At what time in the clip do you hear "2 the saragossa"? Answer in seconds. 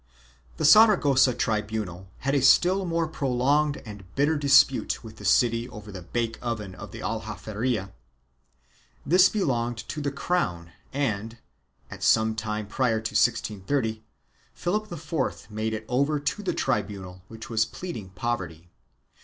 0.57-1.31